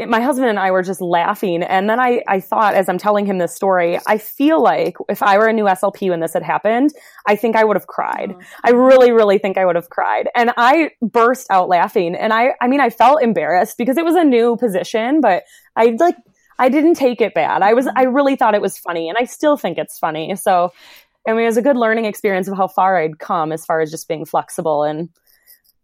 my 0.07 0.21
husband 0.21 0.49
and 0.49 0.59
I 0.59 0.71
were 0.71 0.83
just 0.83 1.01
laughing. 1.01 1.63
And 1.63 1.91
then 1.91 1.99
I, 1.99 2.23
I 2.29 2.41
thought, 2.41 2.75
as 2.75 2.89
I'm 2.89 2.99
telling 2.99 3.27
him 3.27 3.39
this 3.39 3.55
story, 3.55 3.99
I 4.07 4.19
feel 4.19 4.63
like 4.63 4.97
if 5.09 5.23
I 5.23 5.39
were 5.39 5.47
a 5.47 5.53
new 5.53 5.65
SLP 5.65 6.11
when 6.11 6.21
this 6.21 6.35
had 6.35 6.43
happened, 6.43 6.93
I 7.27 7.35
think 7.35 7.57
I 7.57 7.65
would 7.65 7.77
have 7.77 7.89
cried. 7.89 8.35
Oh. 8.35 8.41
I 8.63 8.71
really, 8.71 9.11
really 9.11 9.39
think 9.39 9.59
I 9.59 9.65
would 9.65 9.75
have 9.75 9.91
cried. 9.91 10.29
And 10.37 10.53
I 10.57 10.91
burst 11.03 11.49
out 11.51 11.69
laughing. 11.69 12.15
And 12.15 12.33
I, 12.33 12.55
I 12.61 12.69
mean, 12.69 12.81
I 12.81 12.91
felt 12.91 13.23
embarrassed 13.23 13.77
because 13.77 13.97
it 13.97 14.05
was 14.05 14.15
a 14.15 14.25
new 14.25 14.57
position, 14.57 15.21
but 15.21 15.43
I 15.75 15.97
like, 15.99 16.17
I 16.61 16.69
didn't 16.69 16.95
take 16.95 17.21
it 17.21 17.35
bad. 17.35 17.63
I 17.63 17.75
was, 17.75 17.87
mm-hmm. 17.87 17.99
I 17.99 18.05
really 18.05 18.37
thought 18.37 18.55
it 18.55 18.63
was 18.63 18.79
funny 18.79 19.09
and 19.09 19.19
I 19.19 19.25
still 19.25 19.57
think 19.57 19.79
it's 19.79 19.99
funny. 19.99 20.37
So, 20.37 20.73
I 21.27 21.33
mean, 21.33 21.43
it 21.43 21.47
was 21.47 21.57
a 21.57 21.63
good 21.63 21.77
learning 21.77 22.05
experience 22.05 22.47
of 22.47 22.57
how 22.57 22.69
far 22.69 22.97
I'd 22.99 23.19
come 23.19 23.51
as 23.53 23.65
far 23.65 23.81
as 23.81 23.91
just 23.91 24.07
being 24.07 24.25
flexible 24.25 24.85
and, 24.85 25.09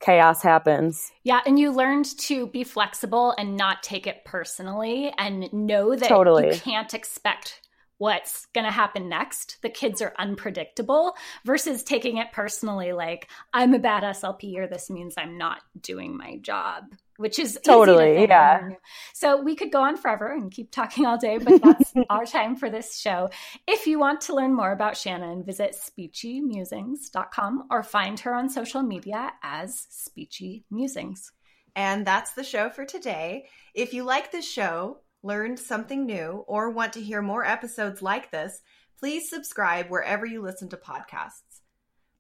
chaos 0.04 0.42
happens. 0.42 1.11
Yeah, 1.23 1.40
and 1.46 1.58
you 1.58 1.73
learned 1.73 2.18
to 2.18 2.46
be 2.49 2.64
flexible 2.64 3.34
and 3.38 3.56
not 3.56 3.82
take 3.82 4.06
it 4.06 4.25
personally 4.25 5.12
and 5.18 5.52
know 5.52 5.94
that 5.94 6.08
totally. 6.08 6.54
you 6.54 6.61
can't 6.61 6.92
expect 6.92 7.62
what's 7.99 8.46
going 8.46 8.64
to 8.64 8.70
happen 8.70 9.08
next. 9.08 9.58
The 9.62 9.70
kids 9.70 10.02
are 10.02 10.12
unpredictable 10.18 11.14
versus 11.44 11.82
taking 11.82 12.18
it 12.18 12.32
personally 12.32 12.92
like 12.92 13.28
I'm 13.52 13.73
a 13.73 13.78
bad 13.78 14.02
SLP 14.02 14.56
or 14.56 14.66
this 14.66 14.90
means 14.90 15.14
I'm 15.16 15.38
not 15.38 15.61
doing 15.80 16.16
my 16.16 16.37
job 16.38 16.84
which 17.16 17.38
is 17.38 17.59
totally 17.64 18.14
to 18.14 18.26
yeah. 18.28 18.68
so 19.12 19.40
we 19.40 19.54
could 19.54 19.71
go 19.71 19.83
on 19.83 19.97
forever 19.97 20.33
and 20.33 20.50
keep 20.50 20.71
talking 20.71 21.06
all 21.06 21.16
day 21.18 21.38
but 21.38 21.62
that's 21.62 21.92
our 22.11 22.26
time 22.26 22.56
for 22.56 22.71
this 22.71 22.99
show. 22.99 23.30
If 23.66 23.87
you 23.87 23.99
want 23.99 24.21
to 24.23 24.35
learn 24.35 24.54
more 24.54 24.73
about 24.73 24.97
shannon 24.97 25.44
visit 25.44 25.76
speechymusings.com 25.76 27.64
or 27.71 27.83
find 27.83 28.21
her 28.21 28.35
on 28.35 28.49
social 28.49 28.83
media 28.83 29.33
as 29.42 29.87
speechy 29.90 30.64
musings 30.71 31.33
and 31.76 32.06
that's 32.06 32.35
the 32.35 32.44
show 32.44 32.71
for 32.71 32.85
today. 32.85 33.47
If 33.75 33.92
you 33.92 34.04
like 34.04 34.30
this 34.30 34.49
show 34.49 34.99
learned 35.23 35.59
something 35.59 36.06
new 36.06 36.44
or 36.47 36.71
want 36.71 36.92
to 36.92 37.00
hear 37.00 37.23
more 37.23 37.44
episodes 37.44 38.02
like 38.02 38.30
this 38.30 38.61
please 38.99 39.28
subscribe 39.28 39.88
wherever 39.88 40.25
you 40.25 40.40
listen 40.40 40.68
to 40.68 40.76
podcasts 40.76 41.42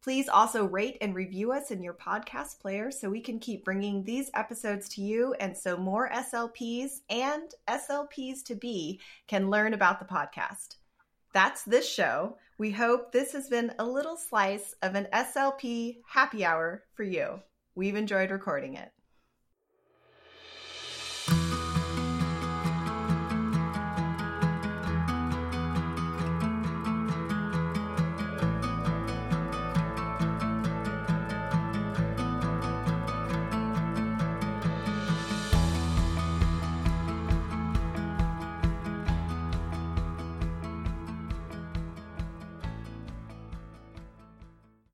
Please 0.04 0.28
also 0.28 0.66
rate 0.66 0.98
and 1.00 1.14
review 1.14 1.50
us 1.50 1.70
in 1.70 1.82
your 1.82 1.94
podcast 1.94 2.60
player 2.60 2.90
so 2.90 3.08
we 3.08 3.22
can 3.22 3.38
keep 3.38 3.64
bringing 3.64 4.04
these 4.04 4.30
episodes 4.34 4.86
to 4.90 5.00
you 5.00 5.32
and 5.40 5.56
so 5.56 5.78
more 5.78 6.10
SLPs 6.10 7.00
and 7.08 7.50
SLPs 7.66 8.44
to 8.44 8.54
be 8.54 9.00
can 9.28 9.48
learn 9.48 9.72
about 9.72 9.98
the 9.98 10.04
podcast. 10.04 10.76
That's 11.32 11.62
this 11.62 11.90
show. 11.90 12.36
We 12.58 12.70
hope 12.70 13.12
this 13.12 13.32
has 13.32 13.48
been 13.48 13.72
a 13.78 13.86
little 13.86 14.18
slice 14.18 14.74
of 14.82 14.94
an 14.94 15.08
SLP 15.10 16.00
happy 16.06 16.44
hour 16.44 16.84
for 16.92 17.02
you. 17.02 17.40
We've 17.74 17.96
enjoyed 17.96 18.30
recording 18.30 18.74
it. 18.74 18.92